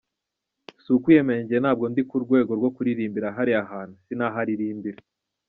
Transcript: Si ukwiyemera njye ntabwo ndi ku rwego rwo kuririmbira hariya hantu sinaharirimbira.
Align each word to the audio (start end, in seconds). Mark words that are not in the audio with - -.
Si 0.83 0.89
ukwiyemera 0.95 1.41
njye 1.43 1.57
ntabwo 1.59 1.85
ndi 1.91 2.01
ku 2.09 2.15
rwego 2.23 2.51
rwo 2.59 2.69
kuririmbira 2.75 3.35
hariya 3.37 3.61
hantu 3.71 3.95
sinaharirimbira. 4.05 4.99